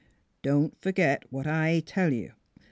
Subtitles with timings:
[0.41, 2.31] "Don't forget what I tell you.